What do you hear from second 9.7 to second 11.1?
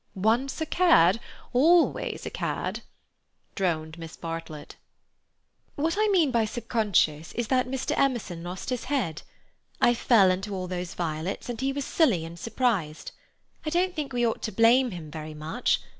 I fell into all those